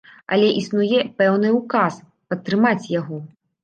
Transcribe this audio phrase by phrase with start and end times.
[0.37, 2.03] Але існуе пэўны ўказ,
[2.33, 3.27] падтрымаць яго.